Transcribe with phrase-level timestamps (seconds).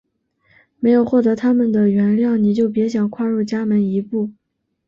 [0.79, 4.31] 没有获得它们的原谅你就别想跨入家门一步！